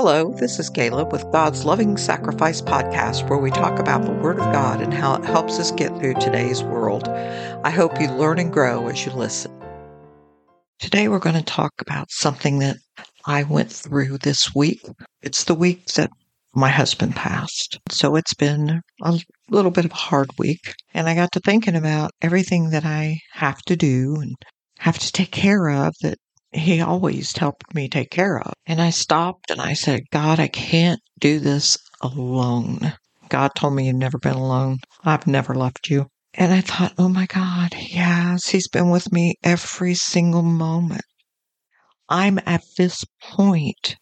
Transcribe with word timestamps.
Hello, 0.00 0.32
this 0.32 0.60
is 0.60 0.70
Gayla 0.70 1.10
with 1.10 1.28
God's 1.32 1.64
Loving 1.64 1.96
Sacrifice 1.96 2.62
podcast, 2.62 3.28
where 3.28 3.40
we 3.40 3.50
talk 3.50 3.80
about 3.80 4.04
the 4.04 4.12
Word 4.12 4.38
of 4.38 4.52
God 4.52 4.80
and 4.80 4.94
how 4.94 5.16
it 5.16 5.24
helps 5.24 5.58
us 5.58 5.72
get 5.72 5.88
through 5.98 6.14
today's 6.14 6.62
world. 6.62 7.08
I 7.64 7.70
hope 7.70 8.00
you 8.00 8.06
learn 8.06 8.38
and 8.38 8.52
grow 8.52 8.86
as 8.86 9.04
you 9.04 9.10
listen. 9.10 9.50
Today, 10.78 11.08
we're 11.08 11.18
going 11.18 11.34
to 11.34 11.42
talk 11.42 11.72
about 11.80 12.12
something 12.12 12.60
that 12.60 12.76
I 13.26 13.42
went 13.42 13.72
through 13.72 14.18
this 14.18 14.54
week. 14.54 14.80
It's 15.20 15.42
the 15.42 15.56
week 15.56 15.86
that 15.94 16.10
my 16.54 16.68
husband 16.68 17.16
passed. 17.16 17.80
So 17.90 18.14
it's 18.14 18.34
been 18.34 18.80
a 19.02 19.18
little 19.50 19.72
bit 19.72 19.84
of 19.84 19.90
a 19.90 19.96
hard 19.96 20.30
week. 20.38 20.74
And 20.94 21.08
I 21.08 21.16
got 21.16 21.32
to 21.32 21.40
thinking 21.40 21.74
about 21.74 22.12
everything 22.22 22.70
that 22.70 22.84
I 22.84 23.18
have 23.32 23.60
to 23.62 23.74
do 23.74 24.14
and 24.20 24.36
have 24.78 25.00
to 25.00 25.10
take 25.10 25.32
care 25.32 25.68
of 25.68 25.92
that 26.02 26.18
he 26.52 26.80
always 26.80 27.36
helped 27.36 27.74
me 27.74 27.88
take 27.88 28.10
care 28.10 28.38
of. 28.38 28.52
And 28.66 28.80
I 28.80 28.90
stopped 28.90 29.50
and 29.50 29.60
I 29.60 29.74
said, 29.74 30.02
God, 30.10 30.40
I 30.40 30.48
can't 30.48 31.00
do 31.18 31.38
this 31.38 31.76
alone. 32.00 32.94
God 33.28 33.50
told 33.54 33.74
me 33.74 33.86
you've 33.86 33.96
never 33.96 34.18
been 34.18 34.36
alone. 34.36 34.78
I've 35.04 35.26
never 35.26 35.54
left 35.54 35.90
you. 35.90 36.06
And 36.34 36.52
I 36.52 36.60
thought, 36.60 36.94
oh 36.98 37.08
my 37.08 37.26
God, 37.26 37.74
yes, 37.76 38.48
he's 38.48 38.68
been 38.68 38.90
with 38.90 39.12
me 39.12 39.34
every 39.42 39.94
single 39.94 40.42
moment. 40.42 41.02
I'm 42.08 42.38
at 42.46 42.62
this 42.76 43.04
point 43.22 43.96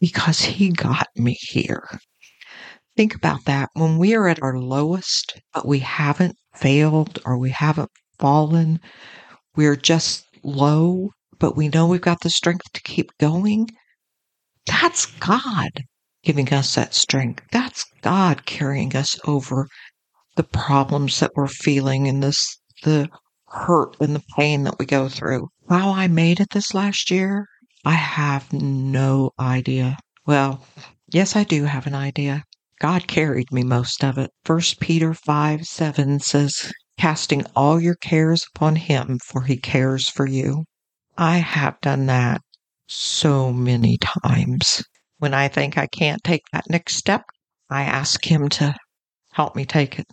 because 0.00 0.40
he 0.40 0.70
got 0.70 1.06
me 1.14 1.36
here. 1.40 1.88
Think 2.96 3.14
about 3.14 3.44
that. 3.44 3.70
When 3.74 3.98
we 3.98 4.14
are 4.14 4.28
at 4.28 4.42
our 4.42 4.58
lowest, 4.58 5.40
but 5.54 5.66
we 5.66 5.78
haven't 5.78 6.36
failed 6.54 7.20
or 7.24 7.38
we 7.38 7.50
haven't 7.50 7.90
fallen, 8.18 8.80
we're 9.54 9.76
just 9.76 10.26
low, 10.42 11.10
but 11.38 11.56
we 11.56 11.68
know 11.68 11.86
we've 11.86 12.00
got 12.00 12.20
the 12.20 12.30
strength 12.30 12.72
to 12.72 12.82
keep 12.82 13.10
going. 13.18 13.68
That's 14.66 15.06
God 15.06 15.70
giving 16.22 16.52
us 16.52 16.74
that 16.74 16.94
strength. 16.94 17.42
That's 17.50 17.84
God 18.02 18.46
carrying 18.46 18.94
us 18.94 19.18
over 19.26 19.68
the 20.36 20.44
problems 20.44 21.20
that 21.20 21.32
we're 21.34 21.48
feeling 21.48 22.08
and 22.08 22.22
this, 22.22 22.58
the 22.84 23.08
hurt 23.48 23.96
and 24.00 24.14
the 24.14 24.22
pain 24.36 24.64
that 24.64 24.78
we 24.78 24.86
go 24.86 25.08
through. 25.08 25.48
How 25.68 25.92
I 25.92 26.08
made 26.08 26.40
it 26.40 26.50
this 26.50 26.74
last 26.74 27.10
year, 27.10 27.46
I 27.84 27.92
have 27.92 28.52
no 28.52 29.32
idea. 29.38 29.98
Well, 30.26 30.64
yes, 31.08 31.36
I 31.36 31.44
do 31.44 31.64
have 31.64 31.86
an 31.86 31.94
idea. 31.94 32.44
God 32.80 33.06
carried 33.06 33.52
me 33.52 33.62
most 33.62 34.02
of 34.02 34.18
it. 34.18 34.30
First 34.44 34.80
Peter 34.80 35.14
5 35.14 35.64
7 35.64 36.20
says, 36.20 36.72
casting 37.02 37.44
all 37.56 37.80
your 37.80 37.96
cares 37.96 38.46
upon 38.54 38.76
him, 38.76 39.18
for 39.24 39.42
he 39.42 39.56
cares 39.56 40.08
for 40.08 40.24
you. 40.24 40.64
I 41.18 41.38
have 41.38 41.80
done 41.80 42.06
that 42.06 42.42
so 42.86 43.52
many 43.52 43.98
times. 43.98 44.84
When 45.18 45.34
I 45.34 45.48
think 45.48 45.76
I 45.76 45.88
can't 45.88 46.22
take 46.22 46.42
that 46.52 46.70
next 46.70 46.94
step, 46.94 47.24
I 47.68 47.82
ask 47.82 48.24
him 48.24 48.48
to 48.50 48.76
help 49.32 49.56
me 49.56 49.64
take 49.64 49.98
it. 49.98 50.06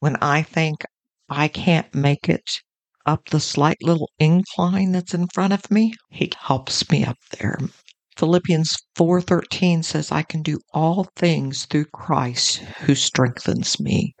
When 0.00 0.16
I 0.16 0.42
think 0.42 0.84
I 1.30 1.48
can't 1.48 1.94
make 1.94 2.28
it 2.28 2.60
up 3.06 3.30
the 3.30 3.40
slight 3.40 3.78
little 3.80 4.10
incline 4.18 4.92
that's 4.92 5.14
in 5.14 5.28
front 5.28 5.54
of 5.54 5.70
me, 5.70 5.94
he 6.10 6.30
helps 6.38 6.90
me 6.90 7.06
up 7.06 7.16
there. 7.40 7.58
Philippians 8.18 8.76
4:13 8.96 9.82
says 9.82 10.12
I 10.12 10.20
can 10.20 10.42
do 10.42 10.60
all 10.74 11.08
things 11.16 11.64
through 11.64 11.86
Christ 11.86 12.58
who 12.84 12.94
strengthens 12.94 13.80
me. 13.80 14.14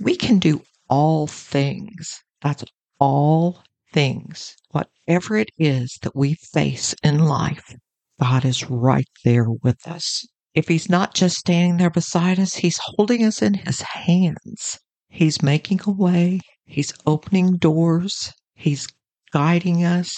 We 0.00 0.16
can 0.16 0.40
do 0.40 0.62
all 0.90 1.26
things. 1.28 2.20
That's 2.42 2.64
all 2.98 3.62
things. 3.94 4.56
Whatever 4.72 5.36
it 5.36 5.50
is 5.56 5.96
that 6.02 6.16
we 6.16 6.34
face 6.34 6.94
in 7.02 7.20
life, 7.20 7.74
God 8.20 8.44
is 8.44 8.68
right 8.68 9.08
there 9.24 9.48
with 9.48 9.86
us. 9.86 10.26
If 10.52 10.68
He's 10.68 10.90
not 10.90 11.14
just 11.14 11.36
standing 11.36 11.76
there 11.76 11.90
beside 11.90 12.40
us, 12.40 12.56
He's 12.56 12.80
holding 12.82 13.24
us 13.24 13.40
in 13.40 13.54
His 13.54 13.80
hands. 13.80 14.78
He's 15.08 15.42
making 15.42 15.80
a 15.86 15.90
way. 15.90 16.40
He's 16.66 16.92
opening 17.06 17.56
doors. 17.56 18.32
He's 18.54 18.88
guiding 19.32 19.84
us. 19.84 20.12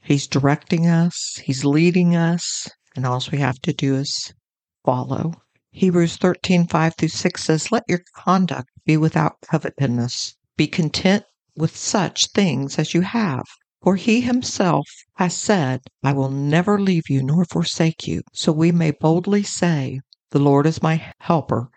He's 0.00 0.26
directing 0.26 0.86
us. 0.86 1.40
He's 1.44 1.64
leading 1.64 2.16
us. 2.16 2.68
And 2.94 3.06
all 3.06 3.22
we 3.30 3.38
have 3.38 3.60
to 3.62 3.72
do 3.72 3.96
is 3.96 4.32
follow. 4.84 5.34
Hebrews 5.72 6.16
13, 6.16 6.66
5 6.66 6.94
through 6.96 7.08
6 7.08 7.42
says, 7.42 7.72
Let 7.72 7.84
your 7.88 8.02
conduct 8.14 8.68
be 8.84 8.96
without 8.96 9.40
covetousness. 9.42 10.36
Be 10.56 10.66
content 10.66 11.24
with 11.56 11.76
such 11.76 12.26
things 12.28 12.78
as 12.78 12.94
you 12.94 13.02
have. 13.02 13.44
For 13.82 13.96
he 13.96 14.20
himself 14.20 14.88
has 15.14 15.36
said, 15.36 15.82
I 16.02 16.12
will 16.12 16.30
never 16.30 16.80
leave 16.80 17.08
you 17.08 17.22
nor 17.22 17.44
forsake 17.44 18.06
you. 18.06 18.22
So 18.32 18.52
we 18.52 18.72
may 18.72 18.90
boldly 18.90 19.42
say, 19.42 20.00
The 20.30 20.38
Lord 20.38 20.66
is 20.66 20.82
my 20.82 21.12
helper. 21.20 21.68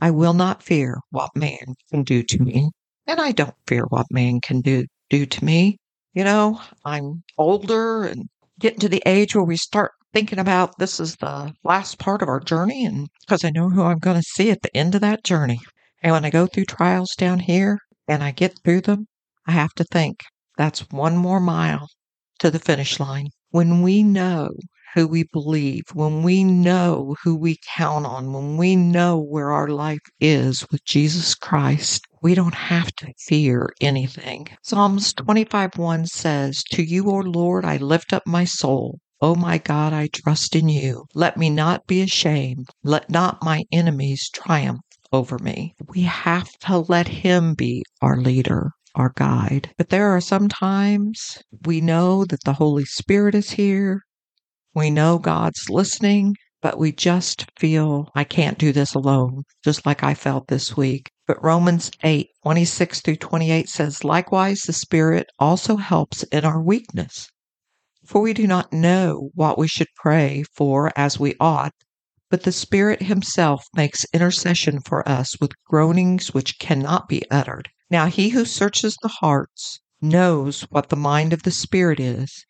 I 0.00 0.10
will 0.10 0.34
not 0.34 0.62
fear 0.62 1.00
what 1.10 1.34
man 1.34 1.74
can 1.90 2.02
do 2.02 2.22
to 2.22 2.42
me. 2.42 2.70
And 3.06 3.20
I 3.20 3.32
don't 3.32 3.54
fear 3.66 3.84
what 3.88 4.06
man 4.10 4.40
can 4.40 4.60
do, 4.60 4.86
do 5.08 5.26
to 5.26 5.44
me. 5.44 5.78
You 6.14 6.24
know, 6.24 6.60
I'm 6.84 7.22
older 7.38 8.04
and 8.04 8.28
getting 8.58 8.80
to 8.80 8.88
the 8.88 9.02
age 9.06 9.34
where 9.34 9.44
we 9.44 9.56
start 9.56 9.92
thinking 10.12 10.38
about 10.38 10.78
this 10.78 10.98
is 10.98 11.16
the 11.16 11.52
last 11.62 11.98
part 11.98 12.22
of 12.22 12.28
our 12.28 12.40
journey 12.40 12.84
and 12.84 13.08
because 13.20 13.44
I 13.44 13.50
know 13.50 13.68
who 13.68 13.82
I'm 13.82 13.98
going 13.98 14.16
to 14.16 14.22
see 14.22 14.50
at 14.50 14.62
the 14.62 14.74
end 14.76 14.94
of 14.94 15.00
that 15.02 15.24
journey. 15.24 15.60
And 16.02 16.12
when 16.12 16.24
I 16.24 16.30
go 16.30 16.46
through 16.46 16.66
trials 16.66 17.14
down 17.16 17.38
here 17.38 17.78
and 18.06 18.22
I 18.22 18.30
get 18.30 18.58
through 18.62 18.82
them, 18.82 19.06
I 19.46 19.52
have 19.52 19.72
to 19.74 19.84
think 19.84 20.24
that's 20.58 20.90
one 20.90 21.16
more 21.16 21.40
mile 21.40 21.88
to 22.38 22.50
the 22.50 22.58
finish 22.58 23.00
line. 23.00 23.28
When 23.50 23.80
we 23.80 24.02
know 24.02 24.50
who 24.94 25.06
we 25.06 25.24
believe, 25.32 25.84
when 25.94 26.22
we 26.22 26.44
know 26.44 27.16
who 27.22 27.34
we 27.34 27.58
count 27.76 28.06
on, 28.06 28.32
when 28.32 28.56
we 28.56 28.76
know 28.76 29.18
where 29.18 29.52
our 29.52 29.68
life 29.68 30.06
is 30.20 30.66
with 30.70 30.84
Jesus 30.84 31.34
Christ, 31.34 32.02
we 32.22 32.34
don't 32.34 32.54
have 32.54 32.94
to 32.96 33.12
fear 33.18 33.70
anything. 33.80 34.48
Psalms 34.62 35.12
25 35.14 35.78
1 35.78 36.06
says, 36.06 36.62
To 36.72 36.82
you, 36.82 37.10
O 37.10 37.20
Lord, 37.20 37.64
I 37.64 37.78
lift 37.78 38.12
up 38.12 38.26
my 38.26 38.44
soul. 38.44 38.98
O 39.22 39.34
my 39.34 39.56
God, 39.56 39.94
I 39.94 40.08
trust 40.08 40.54
in 40.54 40.68
you. 40.68 41.06
Let 41.14 41.38
me 41.38 41.48
not 41.48 41.86
be 41.86 42.02
ashamed. 42.02 42.68
Let 42.84 43.08
not 43.08 43.42
my 43.42 43.64
enemies 43.72 44.28
triumph 44.28 44.80
over 45.12 45.38
me. 45.38 45.74
We 45.88 46.02
have 46.02 46.50
to 46.62 46.78
let 46.78 47.08
Him 47.08 47.54
be 47.54 47.84
our 48.00 48.16
leader, 48.16 48.72
our 48.94 49.12
guide. 49.16 49.70
But 49.78 49.90
there 49.90 50.08
are 50.10 50.20
some 50.20 50.48
times 50.48 51.38
we 51.64 51.80
know 51.80 52.24
that 52.24 52.44
the 52.44 52.54
Holy 52.54 52.84
Spirit 52.84 53.34
is 53.34 53.50
here. 53.50 54.02
We 54.74 54.90
know 54.90 55.18
God's 55.18 55.70
listening, 55.70 56.36
but 56.60 56.78
we 56.78 56.92
just 56.92 57.46
feel 57.58 58.10
I 58.14 58.24
can't 58.24 58.58
do 58.58 58.72
this 58.72 58.94
alone, 58.94 59.44
just 59.62 59.86
like 59.86 60.02
I 60.02 60.14
felt 60.14 60.48
this 60.48 60.76
week. 60.76 61.10
But 61.26 61.42
Romans 61.42 61.90
8, 62.02 62.28
26 62.42 63.00
through 63.00 63.16
28 63.16 63.68
says, 63.68 64.04
Likewise, 64.04 64.62
the 64.62 64.72
Spirit 64.72 65.26
also 65.38 65.76
helps 65.76 66.22
in 66.24 66.44
our 66.44 66.62
weakness. 66.62 67.28
For 68.04 68.22
we 68.22 68.32
do 68.32 68.46
not 68.46 68.72
know 68.72 69.30
what 69.34 69.58
we 69.58 69.66
should 69.66 69.88
pray 69.96 70.44
for 70.54 70.92
as 70.96 71.18
we 71.18 71.34
ought, 71.40 71.72
but 72.28 72.42
the 72.42 72.50
Spirit 72.50 73.02
Himself 73.02 73.64
makes 73.76 74.04
intercession 74.12 74.80
for 74.80 75.08
us 75.08 75.38
with 75.40 75.52
groanings 75.64 76.34
which 76.34 76.58
cannot 76.58 77.08
be 77.08 77.22
uttered. 77.30 77.68
Now 77.88 78.06
He 78.06 78.30
who 78.30 78.44
searches 78.44 78.96
the 79.00 79.08
hearts 79.20 79.78
knows 80.00 80.62
what 80.62 80.88
the 80.88 80.96
mind 80.96 81.32
of 81.32 81.44
the 81.44 81.52
Spirit 81.52 82.00
is, 82.00 82.44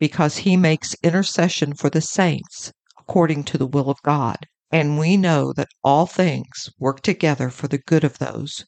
because 0.00 0.38
He 0.38 0.56
makes 0.56 0.96
intercession 1.02 1.74
for 1.74 1.88
the 1.88 2.00
saints 2.00 2.72
according 2.98 3.44
to 3.44 3.58
the 3.58 3.68
will 3.68 3.88
of 3.88 4.02
God. 4.02 4.46
And 4.72 4.98
we 4.98 5.16
know 5.16 5.52
that 5.52 5.68
all 5.84 6.06
things 6.06 6.68
work 6.78 7.00
together 7.02 7.50
for 7.50 7.68
the 7.68 7.78
good 7.78 8.02
of 8.02 8.18
those 8.18 8.64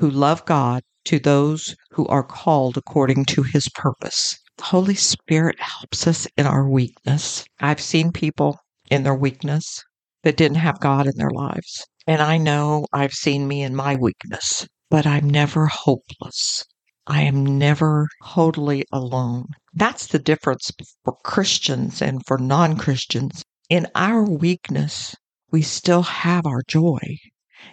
who 0.00 0.10
love 0.10 0.44
God, 0.44 0.82
to 1.04 1.18
those 1.20 1.76
who 1.92 2.06
are 2.08 2.24
called 2.24 2.76
according 2.76 3.26
to 3.26 3.42
His 3.42 3.68
purpose. 3.68 4.38
The 4.56 4.64
Holy 4.64 4.96
Spirit 4.96 5.60
helps 5.60 6.06
us 6.06 6.26
in 6.36 6.46
our 6.46 6.68
weakness. 6.68 7.44
I've 7.60 7.80
seen 7.80 8.12
people 8.12 8.58
in 8.90 9.04
their 9.04 9.14
weakness 9.14 9.84
that 10.22 10.36
didn't 10.36 10.58
have 10.58 10.80
God 10.80 11.06
in 11.06 11.12
their 11.16 11.30
lives. 11.30 11.86
And 12.06 12.20
I 12.20 12.38
know 12.38 12.86
I've 12.92 13.12
seen 13.12 13.48
me 13.48 13.62
in 13.62 13.74
my 13.74 13.96
weakness, 13.96 14.66
but 14.90 15.06
I'm 15.06 15.28
never 15.28 15.66
hopeless. 15.66 16.64
I 17.06 17.22
am 17.22 17.58
never 17.58 18.08
totally 18.24 18.84
alone. 18.92 19.46
That's 19.74 20.06
the 20.06 20.18
difference 20.18 20.70
for 21.04 21.16
Christians 21.24 22.02
and 22.02 22.24
for 22.26 22.38
non 22.38 22.76
Christians. 22.76 23.44
In 23.68 23.86
our 23.94 24.22
weakness, 24.22 25.14
we 25.50 25.62
still 25.62 26.02
have 26.02 26.46
our 26.46 26.62
joy. 26.66 27.18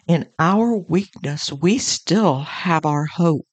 In 0.08 0.30
our 0.40 0.78
weakness, 0.78 1.52
we 1.52 1.78
still 1.78 2.40
have 2.42 2.86
our 2.86 3.06
hope 3.06 3.46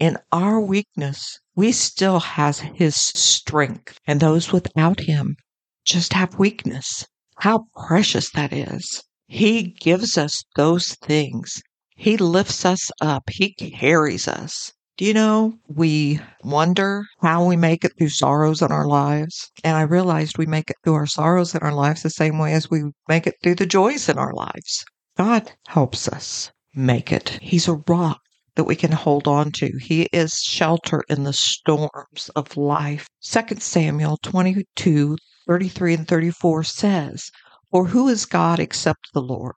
in 0.00 0.16
our 0.32 0.58
weakness, 0.58 1.38
we 1.54 1.72
still 1.72 2.20
has 2.20 2.60
his 2.60 2.96
strength. 2.96 3.98
And 4.06 4.18
those 4.18 4.50
without 4.50 5.00
him 5.00 5.36
just 5.84 6.14
have 6.14 6.38
weakness. 6.38 7.04
How 7.40 7.64
precious 7.74 8.30
that 8.32 8.52
is. 8.52 9.02
He 9.26 9.74
gives 9.80 10.18
us 10.18 10.44
those 10.56 10.94
things. 10.96 11.62
He 11.96 12.18
lifts 12.18 12.66
us 12.66 12.90
up. 13.00 13.30
He 13.30 13.54
carries 13.54 14.28
us. 14.28 14.72
Do 14.98 15.06
you 15.06 15.14
know, 15.14 15.54
we 15.66 16.20
wonder 16.44 17.06
how 17.22 17.46
we 17.46 17.56
make 17.56 17.82
it 17.82 17.92
through 17.96 18.10
sorrows 18.10 18.60
in 18.60 18.70
our 18.70 18.86
lives. 18.86 19.50
And 19.64 19.74
I 19.74 19.82
realized 19.82 20.36
we 20.36 20.44
make 20.44 20.68
it 20.68 20.76
through 20.84 20.96
our 20.96 21.06
sorrows 21.06 21.54
in 21.54 21.62
our 21.62 21.72
lives 21.72 22.02
the 22.02 22.10
same 22.10 22.38
way 22.38 22.52
as 22.52 22.70
we 22.70 22.82
make 23.08 23.26
it 23.26 23.36
through 23.42 23.54
the 23.54 23.64
joys 23.64 24.10
in 24.10 24.18
our 24.18 24.34
lives. 24.34 24.84
God 25.16 25.50
helps 25.68 26.08
us 26.08 26.52
make 26.74 27.10
it. 27.10 27.38
He's 27.40 27.68
a 27.68 27.82
rock 27.88 28.20
that 28.54 28.64
we 28.64 28.76
can 28.76 28.92
hold 28.92 29.26
on 29.26 29.50
to. 29.52 29.78
He 29.80 30.08
is 30.12 30.34
shelter 30.34 31.02
in 31.08 31.24
the 31.24 31.32
storms 31.32 32.28
of 32.36 32.58
life. 32.58 33.08
2 33.22 33.56
Samuel 33.60 34.18
22, 34.22 35.16
33 35.50 35.94
and 35.94 36.06
34 36.06 36.62
says, 36.62 37.32
For 37.72 37.88
who 37.88 38.06
is 38.06 38.24
God 38.24 38.60
except 38.60 39.12
the 39.12 39.20
Lord? 39.20 39.56